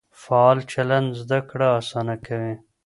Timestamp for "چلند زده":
0.71-1.39